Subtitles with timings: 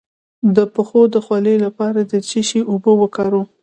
[0.55, 3.45] د پښو د خولې لپاره د څه شي اوبه وکاروم؟